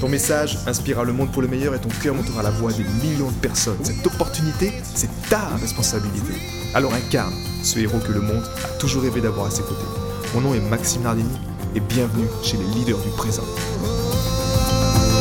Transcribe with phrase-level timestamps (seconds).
[0.00, 2.84] Ton message inspirera le monde pour le meilleur et ton cœur montera la voix des
[2.84, 3.82] millions de personnes.
[3.82, 6.34] Cette opportunité, c'est ta responsabilité.
[6.74, 9.86] Alors incarne ce héros que le monde a toujours rêvé d'avoir à ses côtés.
[10.34, 11.38] Mon nom est Maxime Nardini
[11.74, 13.44] et bienvenue chez les leaders du présent.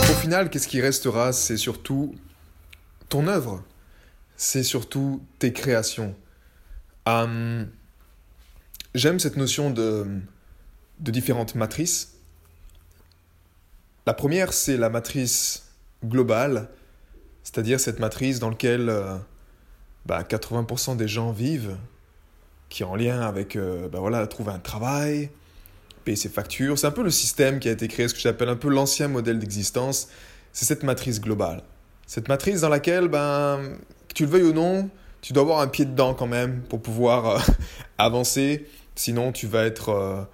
[0.09, 1.31] Au final, qu'est-ce qui restera?
[1.31, 2.13] C'est surtout
[3.07, 3.63] ton œuvre.
[4.35, 6.13] C'est surtout tes créations.
[7.05, 7.69] Hum,
[8.93, 10.05] j'aime cette notion de,
[10.99, 12.14] de différentes matrices
[14.05, 15.63] la première, c'est la matrice
[16.03, 16.69] globale,
[17.43, 18.91] c'est-à-dire cette matrice dans laquelle
[20.07, 21.77] 80% bah, des gens vivent,
[22.69, 25.29] qui est en lien avec euh, bah, voilà, trouver un travail,
[26.03, 26.77] payer ses factures.
[26.77, 29.07] C'est un peu le système qui a été créé, ce que j'appelle un peu l'ancien
[29.07, 30.09] modèle d'existence.
[30.53, 31.63] C'est cette matrice globale.
[32.07, 34.89] Cette matrice dans laquelle, ben, que tu le veuilles ou non,
[35.21, 37.39] tu dois avoir un pied dedans quand même pour pouvoir euh,
[37.97, 38.67] avancer.
[38.95, 40.27] Sinon, tu vas être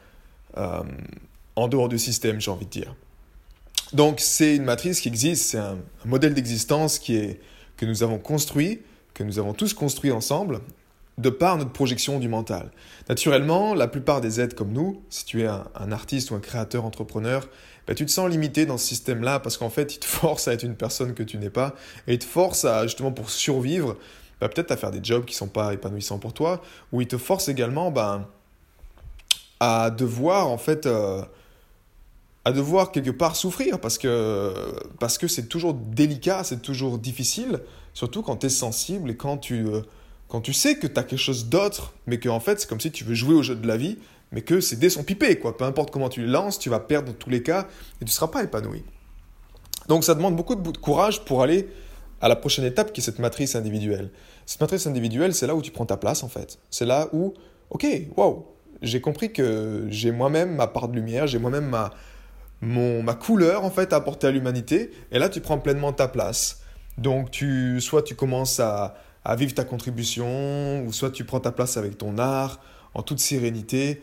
[0.58, 0.84] euh,
[1.56, 2.96] en dehors du système, j'ai envie de dire.
[3.94, 7.42] Donc c'est une matrice qui existe, c'est un, modèle d'existence qui est,
[7.76, 8.82] que nous avons construit,
[9.14, 10.62] que nous avons tous construit ensemble,
[11.18, 12.72] de par notre projection du mental.
[13.10, 16.86] Naturellement, la plupart des êtres comme nous, si tu es un, artiste ou un créateur
[16.86, 17.50] entrepreneur,
[17.86, 20.54] ben, tu te sens limité dans ce système-là parce qu'en fait, il te force à
[20.54, 21.76] être une personne que tu n'es pas
[22.08, 23.98] et il te force à, justement pour survivre,
[24.40, 26.62] ben, peut-être à faire des jobs qui ne sont pas épanouissants pour toi,
[26.94, 28.26] ou il te force également ben,
[29.60, 30.86] à devoir en fait...
[30.86, 31.24] Euh,
[32.44, 34.54] à devoir quelque part souffrir parce que
[35.00, 37.60] parce que c'est toujours délicat, c'est toujours difficile,
[37.94, 39.82] surtout quand tu es sensible et quand tu, euh,
[40.28, 42.80] quand tu sais que tu as quelque chose d'autre, mais que en fait c'est comme
[42.80, 43.98] si tu veux jouer au jeu de la vie,
[44.32, 45.56] mais que c'est dès son pipé, quoi.
[45.56, 48.06] Peu importe comment tu le lances, tu vas perdre dans tous les cas et tu
[48.06, 48.84] ne seras pas épanoui.
[49.88, 51.68] Donc ça demande beaucoup de courage pour aller
[52.22, 54.12] à la prochaine étape qui est cette matrice individuelle.
[54.46, 56.60] Cette matrice individuelle, c'est là où tu prends ta place en fait.
[56.70, 57.34] C'est là où,
[57.70, 57.86] ok,
[58.16, 58.48] wow,
[58.82, 61.92] j'ai compris que j'ai moi-même ma part de lumière, j'ai moi-même ma,
[62.62, 64.92] mon, ma couleur en fait à apporter à l'humanité.
[65.12, 66.62] Et là, tu prends pleinement ta place.
[66.98, 68.96] Donc, tu, soit tu commences à,
[69.36, 72.60] vivre ta contribution, ou soit tu prends ta place avec ton art
[72.94, 74.02] en toute sérénité.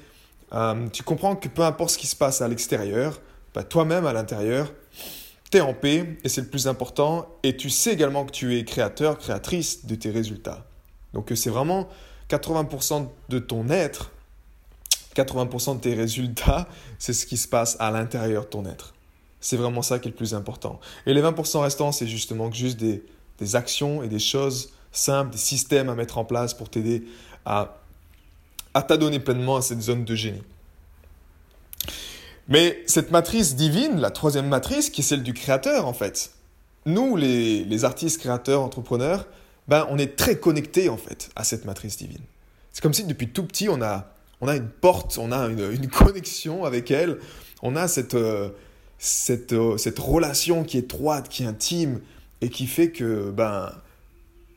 [0.52, 3.20] Euh, tu comprends que peu importe ce qui se passe à l'extérieur,
[3.54, 4.72] bah, toi-même à l'intérieur,
[5.50, 7.28] tu es en paix et c'est le plus important.
[7.42, 10.66] Et tu sais également que tu es créateur, créatrice de tes résultats.
[11.14, 11.88] Donc, c'est vraiment
[12.30, 14.12] 80% de ton être
[15.22, 16.68] 80% de tes résultats,
[16.98, 18.94] c'est ce qui se passe à l'intérieur de ton être.
[19.40, 20.80] C'est vraiment ça qui est le plus important.
[21.06, 23.04] Et les 20% restants, c'est justement juste des,
[23.38, 27.04] des, actions et des choses simples, des systèmes à mettre en place pour t'aider
[27.44, 27.78] à,
[28.74, 30.42] à t'adonner pleinement à cette zone de génie.
[32.48, 36.32] Mais cette matrice divine, la troisième matrice, qui est celle du créateur en fait,
[36.86, 39.26] nous, les, les artistes, créateurs, entrepreneurs,
[39.68, 42.22] ben, on est très connectés en fait à cette matrice divine.
[42.72, 44.10] C'est comme si depuis tout petit, on a,
[44.40, 47.18] on a une porte, on a une, connexion avec elle,
[47.62, 48.50] on a cette, euh,
[48.98, 52.00] cette, euh, cette relation qui est étroite, qui est intime,
[52.40, 53.72] et qui fait que, ben,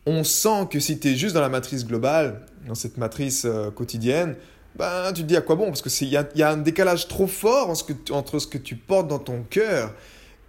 [0.06, 3.72] on sent que si tu es juste dans la matrice globale, dans cette matrice euh,
[3.72, 4.36] quotidienne,
[4.76, 5.66] ben, tu te dis à quoi bon?
[5.66, 7.74] Parce qu'il y a, y a un décalage trop fort
[8.12, 9.94] entre ce que tu portes dans ton cœur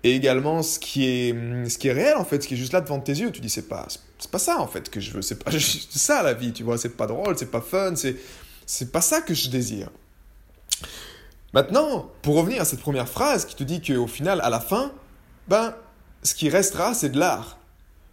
[0.04, 2.72] et également ce qui, est, ce qui est réel, en fait, ce qui est juste
[2.72, 3.30] là devant tes yeux.
[3.30, 3.86] Tu dis, c'est pas,
[4.18, 5.22] c'est pas ça, en fait, que je veux.
[5.22, 6.78] C'est pas juste ça, la vie, tu vois.
[6.78, 8.16] C'est pas drôle, c'est pas fun, c'est
[8.72, 9.90] c'est pas ça que je désire.
[11.52, 14.92] Maintenant, pour revenir à cette première phrase qui te dit qu'au final, à la fin,
[15.46, 15.74] ben,
[16.22, 17.58] ce qui restera, c'est de l'art.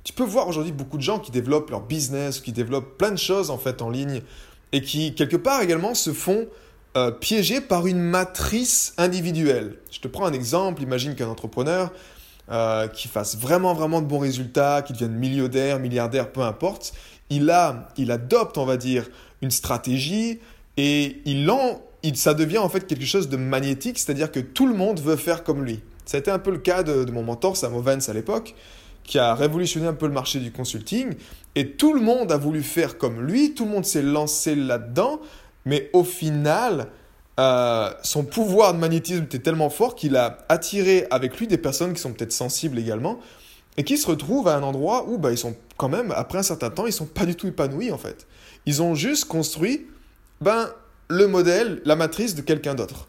[0.04, 3.18] Tu peux voir aujourd'hui beaucoup de gens qui développent leur business, qui développent plein de
[3.18, 4.22] choses en fait en ligne,
[4.74, 6.46] et qui quelque part également se font
[6.98, 9.78] euh, piéger par une matrice individuelle.
[9.92, 11.90] Je te prends un exemple, imagine qu'un entrepreneur
[12.52, 16.94] euh, qui fasse vraiment vraiment de bons résultats, qui devienne millionnaire, milliardaire, peu importe,
[17.30, 19.08] il, a, il adopte, on va dire,
[19.42, 20.40] une stratégie
[20.78, 24.68] et il en, il, ça devient en fait quelque chose de magnétique, c'est-à-dire que tout
[24.68, 25.82] le monde veut faire comme lui.
[26.06, 28.56] Ça a été un peu le cas de, mon mentor Sam Vance à l'époque,
[29.04, 31.14] qui a révolutionné un peu le marché du consulting,
[31.56, 35.20] et tout le monde a voulu faire comme lui, tout le monde s'est lancé là-dedans,
[35.66, 36.88] mais au final,
[37.40, 41.94] euh, son pouvoir de magnétisme était tellement fort qu'il a attiré avec lui des personnes
[41.94, 43.20] qui sont peut-être sensibles également,
[43.80, 46.44] et qui se retrouvent à un endroit où bah, ils sont quand même, après un
[46.44, 48.28] certain temps, ils sont pas du tout épanouis en fait.
[48.66, 49.88] Ils ont juste construit
[50.42, 50.70] ben,
[51.08, 53.08] le modèle, la matrice de quelqu'un d'autre.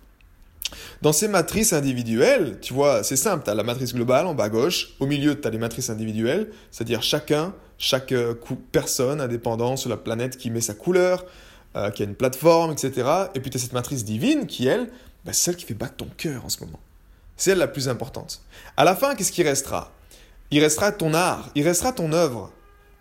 [1.03, 4.45] Dans ces matrices individuelles, tu vois, c'est simple, tu as la matrice globale en bas
[4.45, 8.35] à gauche, au milieu tu as les matrices individuelles, c'est-à-dire chacun, chaque euh,
[8.71, 11.27] personne indépendante sur la planète qui met sa couleur,
[11.75, 13.09] euh, qui a une plateforme, etc.
[13.35, 14.89] Et puis tu as cette matrice divine qui, elle,
[15.25, 16.79] bah, celle qui fait battre ton cœur en ce moment.
[17.37, 18.41] C'est elle la plus importante.
[18.77, 19.91] À la fin, qu'est-ce qui restera?
[20.51, 22.51] Il restera ton art, il restera ton œuvre,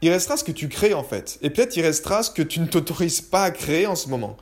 [0.02, 1.40] il restera ce que tu crées en fait.
[1.42, 4.38] Et peut-être il restera ce que tu ne t'autorises pas à créer en ce moment.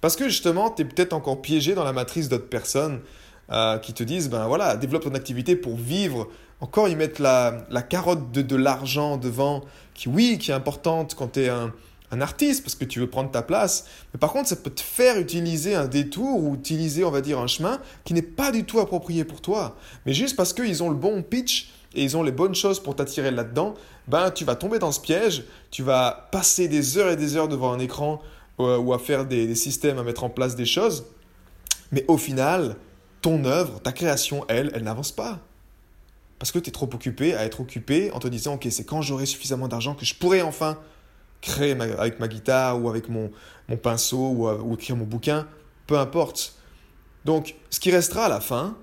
[0.00, 3.00] Parce que justement, tu es peut-être encore piégé dans la matrice d'autres personnes
[3.50, 6.28] euh, qui te disent, ben voilà, développe ton activité pour vivre.
[6.60, 9.62] Encore, ils mettent la, la carotte de, de l'argent devant,
[9.94, 11.72] qui oui, qui est importante quand tu es un,
[12.10, 13.86] un artiste, parce que tu veux prendre ta place.
[14.12, 17.38] Mais par contre, ça peut te faire utiliser un détour ou utiliser, on va dire,
[17.38, 19.76] un chemin qui n'est pas du tout approprié pour toi.
[20.06, 22.96] Mais juste parce qu'ils ont le bon pitch et ils ont les bonnes choses pour
[22.96, 23.74] t'attirer là-dedans,
[24.06, 27.48] ben tu vas tomber dans ce piège, tu vas passer des heures et des heures
[27.48, 28.20] devant un écran
[28.60, 31.06] euh, ou à faire des, systèmes, à mettre en place des choses,
[31.92, 32.76] mais au final,
[33.22, 35.40] ton œuvre, ta création, elle, elle n'avance pas.
[36.38, 39.02] Parce que tu es trop occupé à être occupé en te disant, ok, c'est quand
[39.02, 40.78] j'aurai suffisamment d'argent que je pourrai enfin
[41.40, 43.30] créer avec ma guitare ou avec mon,
[43.68, 45.46] mon pinceau ou, ou écrire mon bouquin,
[45.86, 46.54] peu importe.
[47.24, 48.76] Donc, ce qui restera à la fin,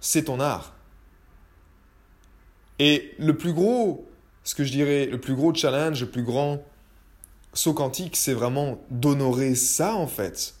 [0.00, 0.74] c'est ton art.
[2.80, 4.08] Et le plus gros,
[4.42, 6.62] ce que je dirais, le plus gros challenge, le plus grand
[7.52, 10.54] saut quantique, c'est vraiment d'honorer ça en fait.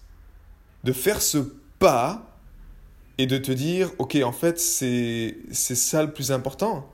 [0.84, 1.38] De faire ce
[1.78, 2.36] pas
[3.16, 6.86] et de te dire, ok, en fait, c'est ça le plus important.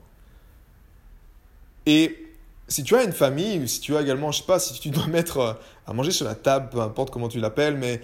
[1.85, 2.25] Et
[2.69, 4.89] si tu as une famille, ou si tu as également, je sais pas, si tu
[4.89, 5.53] dois mettre euh,
[5.85, 8.01] à manger sur la table, peu importe comment tu l'appelles, mais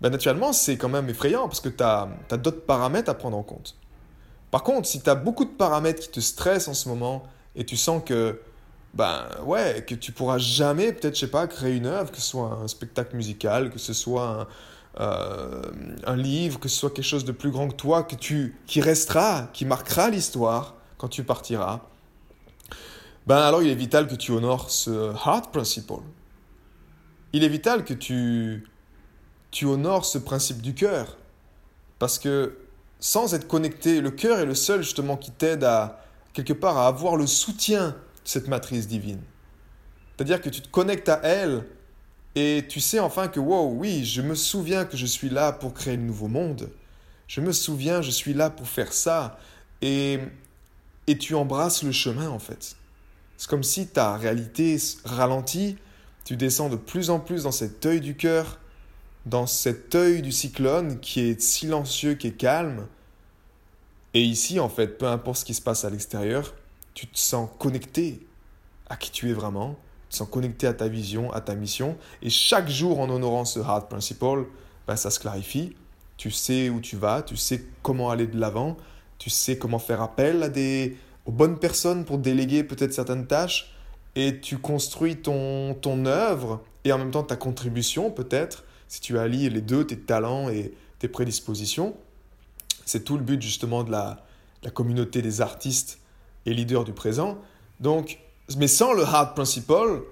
[0.00, 2.08] ben, naturellement, c'est quand même effrayant parce que tu as
[2.38, 3.76] d'autres paramètres à prendre en compte.
[4.56, 7.24] Par contre, si tu as beaucoup de paramètres qui te stressent en ce moment
[7.56, 8.40] et tu sens que
[8.94, 12.26] ben ouais, que tu pourras jamais, peut-être, je sais pas, créer une œuvre, que ce
[12.26, 14.48] soit un spectacle musical, que ce soit
[14.96, 15.62] un, euh,
[16.06, 18.80] un, livre, que ce soit quelque chose de plus grand que toi, que tu, qui
[18.80, 21.82] restera, qui marquera l'histoire quand tu partiras,
[23.26, 26.00] ben alors il est vital que tu honores ce heart principle.
[27.34, 28.66] Il est vital que tu,
[29.50, 31.18] tu honores ce principe du cœur.
[31.98, 32.56] Parce que
[33.00, 36.02] sans être connecté, le cœur est le seul justement qui t'aide à,
[36.32, 39.20] quelque part, à avoir le soutien cette matrice divine.
[40.16, 41.64] C'est-à-dire que tu te connectes à elle
[42.34, 45.72] et tu sais enfin que, wow, oui, je me souviens que je suis là pour
[45.72, 46.70] créer le nouveau monde.
[47.28, 49.38] Je me souviens, je suis là pour faire ça.
[49.82, 50.18] Et,
[51.06, 52.76] et tu embrasses le chemin en fait.
[53.36, 55.76] C'est comme si ta réalité ralentit,
[56.24, 58.58] tu descends de plus en plus dans cet œil du cœur,
[59.26, 62.86] dans cet œil du cyclone qui est silencieux, qui est calme.
[64.14, 66.54] Et ici, en fait, peu importe ce qui se passe à l'extérieur,
[66.94, 68.26] tu te sens connecté
[68.88, 69.76] à qui tu es vraiment,
[70.08, 71.98] tu te sens connecté à ta vision, à ta mission.
[72.22, 74.46] Et chaque jour, en honorant ce Heart Principle,
[74.86, 75.74] ben, ça se clarifie.
[76.16, 78.76] Tu sais où tu vas, tu sais comment aller de l'avant,
[79.18, 80.96] tu sais comment faire appel à des,
[81.26, 83.74] aux bonnes personnes pour déléguer peut-être certaines tâches.
[84.14, 89.18] Et tu construis ton, ton œuvre et en même temps ta contribution peut-être, si tu
[89.18, 91.96] allies les deux, tes talents et tes prédispositions.
[92.84, 94.22] C'est tout le but justement de la,
[94.74, 96.00] communauté des artistes
[96.44, 97.38] et leader du présent.
[97.78, 98.18] Donc,
[98.56, 100.02] mais sans le hard principle,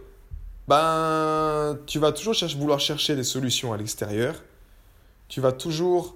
[0.68, 4.36] ben, tu vas toujours vouloir chercher des solutions à l'extérieur.
[5.28, 6.14] Tu vas toujours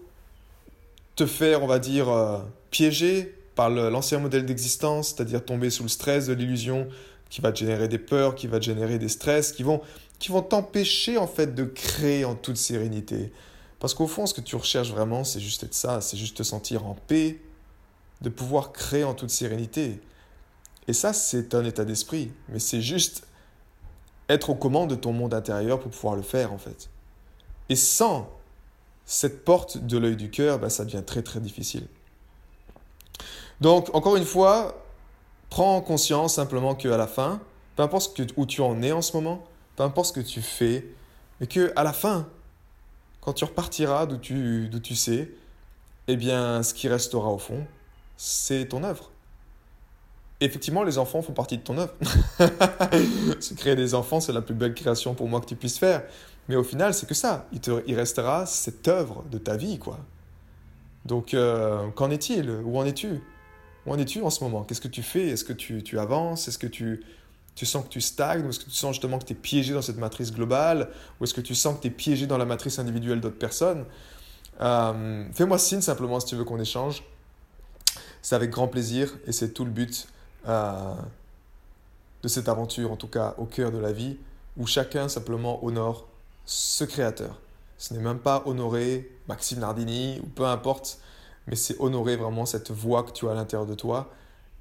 [1.16, 2.38] te faire, on va dire, euh,
[2.70, 6.86] piéger par l'ancien modèle d'existence, c'est-à-dire tomber sous le stress de l'illusion
[7.30, 9.80] qui va te générer des peurs, qui va te générer des stress, qui vont
[10.18, 13.32] qui vont t'empêcher en fait de créer en toute sérénité.
[13.78, 16.42] Parce qu'au fond, ce que tu recherches vraiment, c'est juste être ça, c'est juste te
[16.42, 17.40] sentir en paix,
[18.20, 20.00] de pouvoir créer en toute sérénité.
[20.88, 23.22] Et ça, c'est un état d'esprit, mais c'est juste
[24.28, 26.90] être aux commandes de ton monde intérieur pour pouvoir le faire, en fait.
[27.68, 28.28] Et sans
[29.04, 31.86] cette porte de l'œil du cœur, bah, ça devient très très difficile.
[33.60, 34.84] Donc, encore une fois,
[35.50, 37.40] prends conscience simplement qu'à la fin,
[37.76, 39.44] peu importe que, où tu en es en ce moment,
[39.76, 40.86] peu importe ce que tu fais,
[41.40, 42.28] mais que à la fin,
[43.20, 45.30] quand tu repartiras d'où tu, d'où tu sais,
[46.08, 47.66] eh bien, ce qui restera au fond,
[48.16, 49.10] c'est ton œuvre.
[50.40, 51.94] Effectivement, les enfants font partie de ton œuvre.
[53.40, 56.04] se créer des enfants, c'est la plus belle création pour moi que tu puisses faire.
[56.48, 57.46] Mais au final, c'est que ça.
[57.52, 59.98] Il, te, il restera cette œuvre de ta vie, quoi.
[61.04, 62.50] Donc, euh, qu'en est-il?
[62.50, 63.20] Où en es-tu?
[63.88, 64.64] Où en es-tu en ce moment?
[64.64, 65.28] Qu'est-ce que tu fais?
[65.28, 66.46] Est-ce que tu, avances?
[66.46, 67.02] Est-ce que tu,
[67.54, 68.44] tu sens que tu stagnes?
[68.44, 70.90] Ou est-ce que tu sens justement que tu es piégé dans cette matrice globale?
[71.18, 73.86] Ou est-ce que tu sens que tu es piégé dans la matrice individuelle d'autres personnes?
[74.60, 77.02] Euh, Fais-moi signe simplement si tu veux qu'on échange.
[78.20, 80.06] C'est avec grand plaisir et c'est tout le but
[80.46, 80.94] euh,
[82.22, 84.18] de cette aventure, en tout cas au cœur de la vie,
[84.58, 86.06] où chacun simplement honore
[86.44, 87.38] ce créateur.
[87.78, 90.98] Ce n'est même pas honorer Maxime Nardini ou peu importe,
[91.48, 94.10] mais c'est honorer vraiment cette voix que tu as à l'intérieur de toi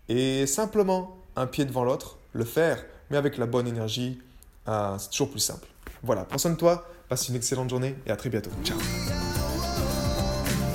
[0.10, 4.20] et simplement un pied devant l'autre, le faire, mais avec la bonne énergie,
[4.67, 5.67] euh, c'est toujours plus simple.
[6.03, 8.51] Voilà, prends soin de toi, passe une excellente journée et à très bientôt.
[8.63, 8.77] Ciao